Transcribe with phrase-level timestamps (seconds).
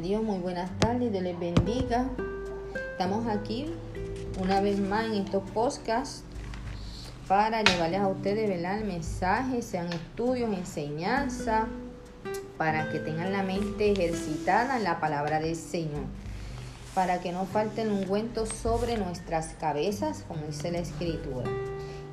[0.00, 2.08] Dios, muy buenas tardes, Dios les bendiga.
[2.92, 3.74] Estamos aquí
[4.40, 6.24] una vez más en estos podcasts
[7.28, 8.78] para llevarles a ustedes ¿verdad?
[8.78, 11.66] el mensaje, sean estudios, enseñanza,
[12.56, 16.04] para que tengan la mente ejercitada en la palabra del Señor,
[16.94, 21.50] para que no falte el ungüento sobre nuestras cabezas, como dice la Escritura.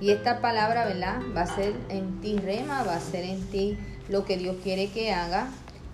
[0.00, 1.20] Y esta palabra, ¿verdad?
[1.36, 4.90] Va a ser en ti rema, va a ser en ti lo que Dios quiere
[4.90, 5.48] que haga.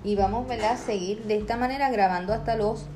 [0.05, 0.47] Y vamos.
[0.51, 2.87] A seguir de esta manera grabando hasta los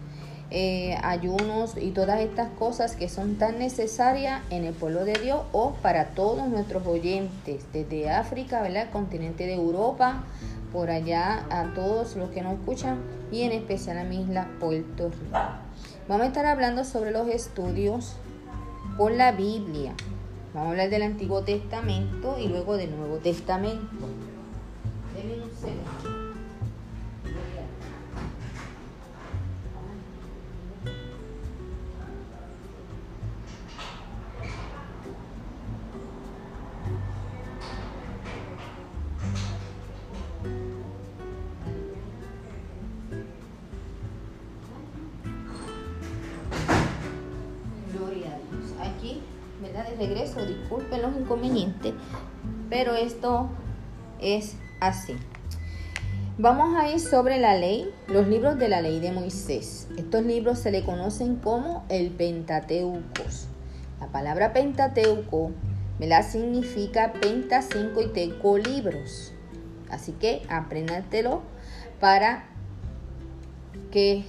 [0.50, 5.42] eh, ayunos y todas estas cosas que son tan necesarias en el pueblo de Dios
[5.52, 8.84] o para todos nuestros oyentes, desde África, ¿verdad?
[8.84, 10.24] El continente de Europa,
[10.72, 12.98] por allá a todos los que nos escuchan
[13.30, 15.38] y en especial a mi isla Puerto Rico.
[16.08, 18.14] Vamos a estar hablando sobre los estudios
[18.96, 19.92] por la Biblia.
[20.54, 24.06] Vamos a hablar del Antiguo Testamento y luego del Nuevo Testamento.
[25.14, 26.17] Denme un segundo.
[49.78, 51.94] De regreso, disculpen los inconvenientes,
[52.68, 53.48] pero esto
[54.20, 55.14] es así.
[56.36, 59.86] Vamos a ir sobre la ley, los libros de la ley de Moisés.
[59.96, 63.22] Estos libros se le conocen como el Pentateuco.
[64.00, 65.52] La palabra Pentateuco,
[66.00, 66.28] ¿verdad?
[66.28, 69.32] Significa penta, cinco y teco libros.
[69.90, 71.42] Así que apréndatelo
[72.00, 72.48] para
[73.92, 74.24] que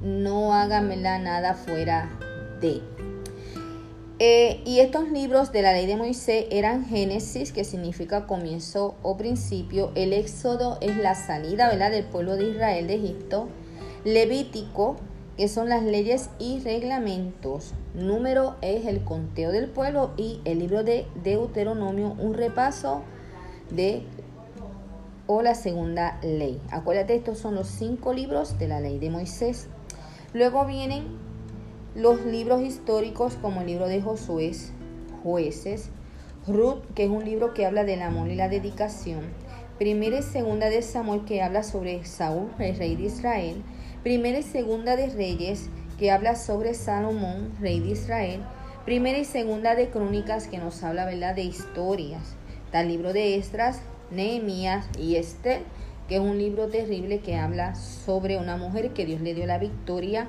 [0.00, 2.08] no hagan nada fuera
[2.62, 2.93] de.
[4.20, 9.16] Eh, y estos libros de la ley de Moisés eran Génesis, que significa comienzo o
[9.16, 9.90] principio.
[9.96, 11.90] El Éxodo es la salida ¿verdad?
[11.90, 13.48] del pueblo de Israel de Egipto.
[14.04, 14.96] Levítico,
[15.36, 17.74] que son las leyes y reglamentos.
[17.94, 20.12] Número es el conteo del pueblo.
[20.16, 23.02] Y el libro de Deuteronomio, un repaso
[23.70, 24.04] de
[25.26, 26.60] o la segunda ley.
[26.70, 29.66] Acuérdate, estos son los cinco libros de la ley de Moisés.
[30.34, 31.18] Luego vienen
[31.94, 34.52] los libros históricos como el libro de Josué,
[35.22, 35.90] Jueces,
[36.46, 39.20] Ruth, que es un libro que habla del amor y la dedicación,
[39.78, 43.62] Primera y Segunda de Samuel, que habla sobre Saúl, el rey de Israel,
[44.02, 45.68] Primera y Segunda de Reyes,
[45.98, 48.40] que habla sobre Salomón, rey de Israel,
[48.84, 51.34] Primera y Segunda de Crónicas, que nos habla ¿verdad?
[51.34, 52.36] de historias,
[52.72, 53.80] el libro de Estras,
[54.10, 55.62] Nehemías y Esther,
[56.08, 59.58] que es un libro terrible que habla sobre una mujer que Dios le dio la
[59.58, 60.26] victoria,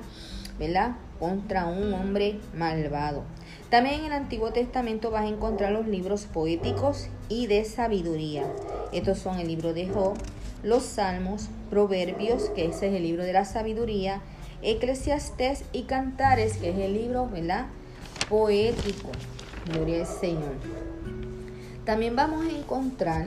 [0.58, 0.96] ¿verdad?
[1.18, 3.24] Contra un hombre malvado.
[3.70, 8.44] También en el Antiguo Testamento vas a encontrar los libros poéticos y de sabiduría.
[8.92, 10.14] Estos son el libro de Job,
[10.62, 14.20] los Salmos, Proverbios, que ese es el libro de la sabiduría,
[14.62, 17.66] Eclesiastés y Cantares, que es el libro, ¿verdad?
[18.28, 19.10] Poético.
[19.72, 20.54] Gloria al Señor.
[21.84, 23.26] También vamos a encontrar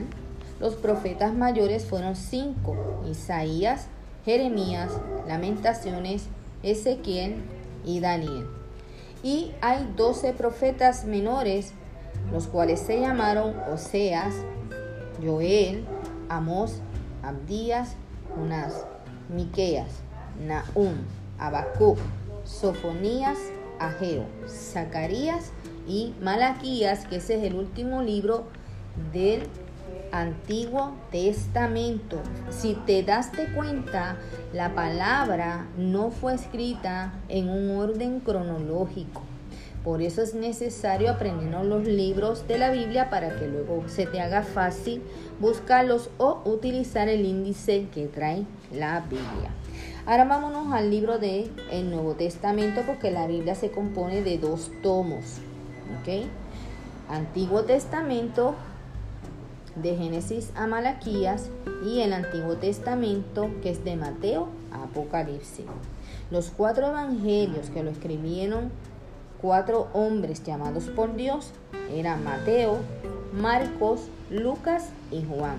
[0.60, 3.86] los profetas mayores fueron cinco, Isaías,
[4.26, 4.92] Jeremías,
[5.26, 6.26] Lamentaciones,
[6.62, 7.36] Ezequiel
[7.84, 8.46] y Daniel.
[9.22, 11.72] Y hay doce profetas menores,
[12.32, 14.34] los cuales se llamaron Oseas,
[15.22, 15.84] Joel,
[16.28, 16.80] Amós,
[17.22, 17.96] Abdías,
[18.34, 18.86] Jonás,
[19.28, 19.90] Miqueas,
[20.46, 20.94] Nahum,
[21.38, 21.98] Habacuc,
[22.44, 23.38] Sofonías,
[23.78, 25.52] Ageo, Zacarías
[25.86, 28.44] y Malaquías, que ese es el último libro
[29.12, 29.42] del
[30.12, 32.20] Antiguo Testamento.
[32.50, 34.16] Si te daste cuenta,
[34.52, 39.22] la palabra no fue escrita en un orden cronológico.
[39.84, 44.20] Por eso es necesario aprendernos los libros de la Biblia para que luego se te
[44.20, 45.02] haga fácil
[45.38, 49.50] buscarlos o utilizar el índice que trae la Biblia.
[50.04, 54.70] Ahora vámonos al libro de el Nuevo Testamento porque la Biblia se compone de dos
[54.82, 55.38] tomos.
[56.00, 56.26] ¿ok?
[57.08, 58.54] Antiguo Testamento
[59.82, 61.48] de Génesis a Malaquías
[61.84, 65.66] y el Antiguo Testamento que es de Mateo a Apocalipsis.
[66.30, 68.70] Los cuatro evangelios que lo escribieron
[69.40, 71.52] cuatro hombres llamados por Dios
[71.94, 72.78] eran Mateo,
[73.32, 75.56] Marcos, Lucas y Juan.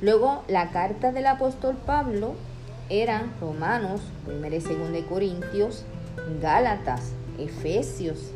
[0.00, 2.34] Luego la carta del apóstol Pablo
[2.88, 5.84] eran Romanos, 1 y 2 de Corintios,
[6.40, 8.32] Gálatas, Efesios,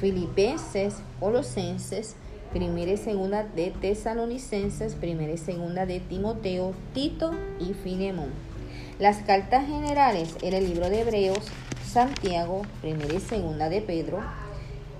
[0.00, 2.16] Filipenses, Colosenses,
[2.52, 8.30] primera y segunda de Tesalonicenses, primera y segunda de Timoteo, Tito y Filemón.
[8.98, 11.46] Las cartas generales era el libro de Hebreos,
[11.84, 14.20] Santiago, primera y segunda de Pedro,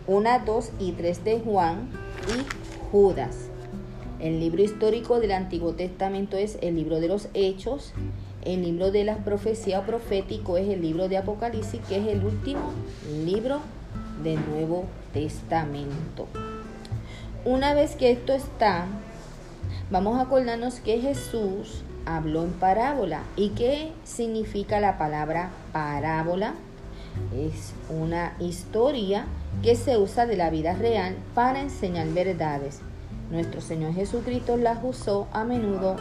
[0.06, 1.90] una, dos y tres de Juan
[2.28, 3.48] y Judas.
[4.20, 7.92] El libro histórico del Antiguo Testamento es el libro de los Hechos,
[8.44, 12.72] El libro de las profecías profético es el libro de Apocalipsis, que es el último
[13.24, 13.60] libro
[14.22, 16.28] del Nuevo Testamento.
[17.44, 18.86] Una vez que esto está,
[19.90, 23.22] vamos a acordarnos que Jesús habló en parábola.
[23.36, 26.54] ¿Y qué significa la palabra parábola?
[27.34, 29.26] Es una historia
[29.62, 32.80] que se usa de la vida real para enseñar verdades.
[33.30, 35.96] Nuestro Señor Jesucristo las usó a menudo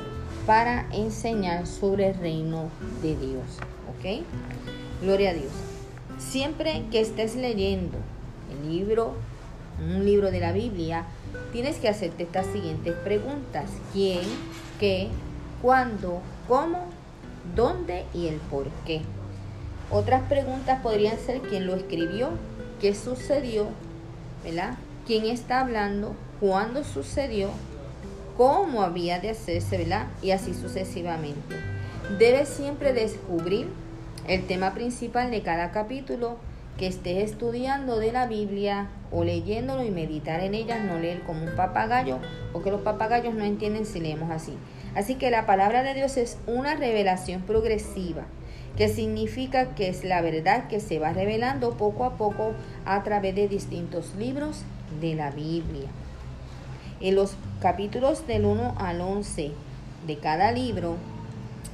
[0.48, 2.69] para enseñar sobre el reino
[3.04, 3.60] de Dios.
[3.90, 4.24] ¿Ok?
[5.01, 5.51] Gloria a Dios.
[6.18, 7.98] Siempre que estés leyendo
[8.51, 9.13] el libro,
[9.80, 11.06] un libro de la Biblia,
[11.57, 13.71] tienes que hacerte estas siguientes preguntas.
[13.92, 14.21] ¿Quién?
[14.80, 15.07] ¿Qué?
[15.59, 16.21] ¿Cuándo?
[16.48, 16.86] ¿Cómo?
[17.56, 18.06] ¿Dónde?
[18.13, 19.01] Y el por qué.
[19.89, 22.30] Otras preguntas podrían ser quién lo escribió,
[22.80, 23.65] qué sucedió,
[24.44, 24.77] ¿verdad?
[25.07, 26.15] ¿Quién está hablando?
[26.39, 27.50] ¿Cuándo sucedió?
[28.38, 30.09] ¿Cómo había de hacerse, ¿verdad?
[30.21, 31.56] Y así sucesivamente.
[32.19, 33.68] Debes siempre descubrir
[34.27, 36.38] el tema principal de cada capítulo
[36.78, 41.44] que estés estudiando de la Biblia o leyéndolo y meditar en ella, no leer como
[41.44, 42.20] un papagayo,
[42.54, 44.54] porque los papagayos no entienden si leemos así.
[44.96, 48.26] Así que la palabra de Dios es una revelación progresiva
[48.78, 52.54] que significa que es la verdad que se va revelando poco a poco
[52.86, 54.62] a través de distintos libros
[55.02, 55.90] de la Biblia.
[57.02, 59.52] En los capítulos del 1 al 11
[60.06, 60.96] de cada libro,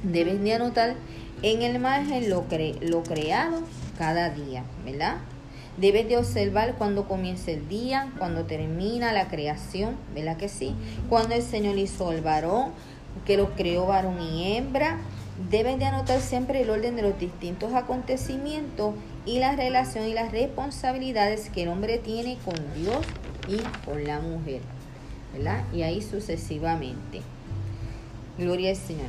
[0.02, 0.94] debes de anotar
[1.42, 2.46] en el margen lo,
[2.80, 3.62] lo creado
[3.98, 5.16] cada día, ¿verdad?
[5.76, 10.74] Debes de observar cuando comienza el día, cuando termina la creación, ¿verdad que sí?
[11.08, 12.72] Cuando el Señor hizo el varón,
[13.26, 14.98] que lo creó varón y hembra,
[15.50, 18.94] Deben de anotar siempre el orden de los distintos acontecimientos
[19.26, 23.04] y la relación y las responsabilidades que el hombre tiene con Dios
[23.48, 24.60] y con la mujer.
[25.32, 25.64] ¿verdad?
[25.72, 27.22] Y ahí sucesivamente.
[28.38, 29.08] Gloria al Señor.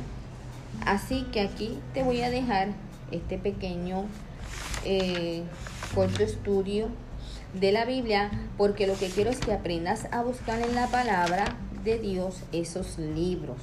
[0.84, 2.70] Así que aquí te voy a dejar
[3.12, 4.06] este pequeño
[4.86, 5.42] eh,
[5.94, 6.88] corto estudio
[7.52, 11.56] de la Biblia porque lo que quiero es que aprendas a buscar en la palabra
[11.84, 13.58] de Dios esos libros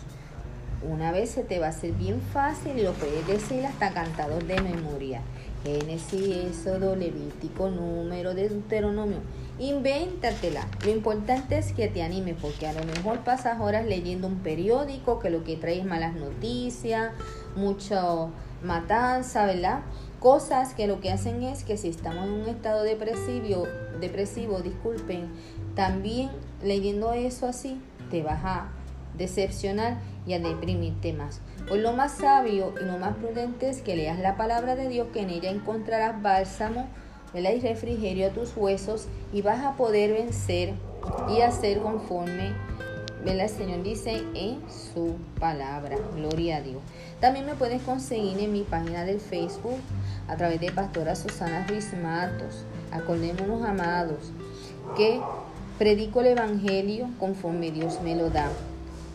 [0.90, 4.44] una vez se te va a hacer bien fácil y lo puedes decir hasta cantador
[4.46, 5.22] de memoria.
[5.64, 9.20] Génesis, Éxodo, Levítico, Número, Deuteronomio.
[9.60, 10.68] Invéntatela.
[10.84, 15.20] Lo importante es que te anime porque a lo mejor pasas horas leyendo un periódico
[15.20, 17.14] que lo que trae es malas noticias,
[17.56, 18.31] mucho
[18.62, 19.81] matanza, ¿verdad?
[20.24, 23.68] Cosas que lo que hacen es que si estamos en un estado depresivo,
[24.00, 25.28] depresivo, disculpen,
[25.75, 26.30] también
[26.64, 28.70] leyendo eso así te vas a
[29.18, 31.42] decepcionar y a deprimirte más.
[31.68, 35.10] Pues lo más sabio y lo más prudente es que leas la palabra de Dios,
[35.12, 36.88] que en ella encontrarás bálsamo
[37.34, 40.74] y refrigerio a tus huesos y vas a poder vencer
[41.28, 42.54] y hacer conforme
[43.25, 45.98] el Señor dice en su palabra.
[46.16, 46.81] Gloria a Dios.
[47.24, 49.80] También me puedes conseguir en mi página del Facebook
[50.28, 51.88] a través de Pastora Susana Ruiz.
[52.92, 54.34] Acordémonos, amados,
[54.98, 55.22] que
[55.80, 58.50] predico el Evangelio conforme Dios me lo da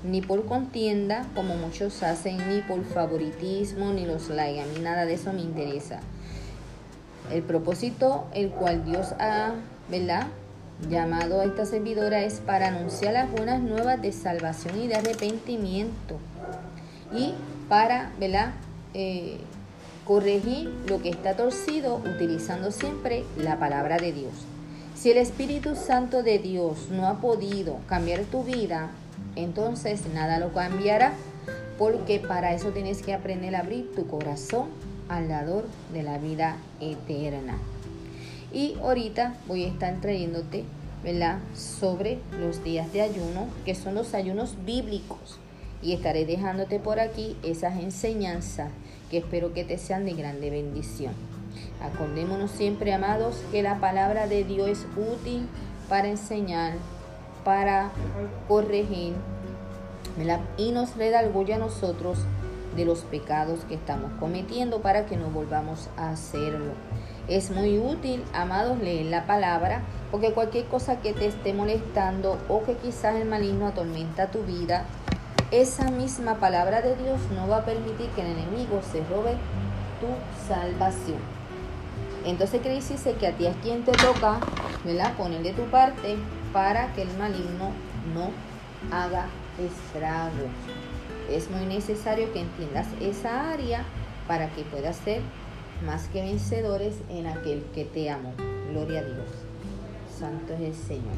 [0.04, 4.62] ni por contienda, como muchos hacen, ni por favoritismo, ni los likes.
[4.62, 6.00] A mí nada de eso me interesa.
[7.30, 9.52] El propósito, el cual Dios ha,
[9.90, 10.28] ¿verdad?
[10.88, 16.16] Llamado a esta servidora es para anunciar las buenas nuevas de salvación y de arrepentimiento.
[17.12, 17.34] Y
[17.68, 18.52] para, ¿verdad?
[18.94, 19.38] Eh,
[20.04, 24.32] corregir lo que está torcido utilizando siempre la palabra de Dios.
[24.94, 28.90] Si el Espíritu Santo de Dios no ha podido cambiar tu vida,
[29.36, 31.12] entonces nada lo cambiará
[31.78, 34.66] porque para eso tienes que aprender a abrir tu corazón
[35.08, 37.58] al dador de la vida eterna.
[38.52, 40.64] Y ahorita voy a estar trayéndote,
[41.04, 41.38] ¿verdad?
[41.54, 45.38] Sobre los días de ayuno, que son los ayunos bíblicos.
[45.82, 48.70] Y estaré dejándote por aquí esas enseñanzas
[49.10, 51.12] que espero que te sean de grande bendición.
[51.80, 55.48] Acordémonos siempre, amados, que la palabra de Dios es útil
[55.88, 56.74] para enseñar,
[57.44, 57.90] para
[58.48, 59.14] corregir
[60.56, 62.18] y nos redarguye a nosotros
[62.76, 66.72] de los pecados que estamos cometiendo para que no volvamos a hacerlo.
[67.28, 72.62] Es muy útil, amados, leer la palabra, porque cualquier cosa que te esté molestando o
[72.64, 74.86] que quizás el maligno atormenta tu vida,
[75.50, 79.36] esa misma palabra de Dios no va a permitir que el enemigo se robe
[80.00, 80.08] tu
[80.46, 81.18] salvación.
[82.24, 82.96] Entonces, ¿qué dice?
[83.14, 84.40] Que a ti es quien te toca,
[84.84, 85.14] ¿verdad?
[85.16, 86.16] Ponerle tu parte
[86.52, 87.70] para que el maligno
[88.14, 88.30] no
[88.94, 89.26] haga
[89.58, 90.50] estragos.
[91.30, 93.84] Es muy necesario que entiendas esa área
[94.26, 95.22] para que puedas ser
[95.86, 98.34] más que vencedores en aquel que te amo.
[98.70, 99.28] Gloria a Dios.
[100.18, 101.16] Santo es el Señor.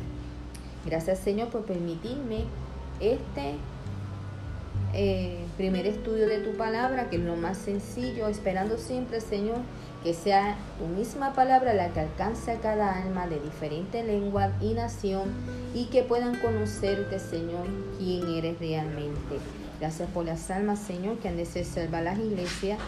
[0.85, 2.45] Gracias Señor por permitirme
[3.01, 3.55] este
[4.95, 9.59] eh, primer estudio de tu palabra, que es lo más sencillo, esperando siempre, Señor,
[10.03, 14.73] que sea tu misma palabra la que alcance a cada alma de diferente lengua y
[14.73, 15.31] nación
[15.75, 17.67] y que puedan conocerte, Señor,
[17.99, 19.39] quién eres realmente.
[19.79, 22.79] Gracias por las almas, Señor, que han de ser salvas las iglesias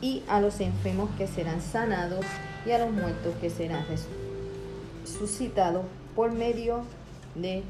[0.00, 2.24] y a los enfermos que serán sanados
[2.64, 3.84] y a los muertos que serán
[5.04, 5.84] resucitados
[6.14, 6.97] por medio de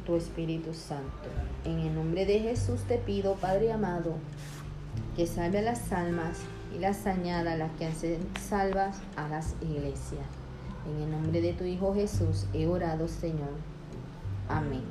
[0.06, 1.28] tu Espíritu Santo.
[1.64, 4.14] En el nombre de Jesús te pido, Padre amado,
[5.14, 6.38] que salve a las almas
[6.74, 10.26] y las añada las que hacen salvas a las iglesias.
[10.86, 13.50] En el nombre de tu Hijo Jesús he orado, Señor.
[14.48, 14.82] Amén.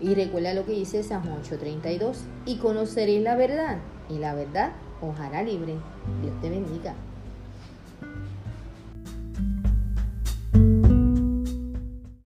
[0.00, 3.78] Y recuerda lo que dice San Juan 8:32, y conoceréis la verdad,
[4.08, 5.76] y la verdad os hará libre.
[6.22, 6.94] Dios te bendiga.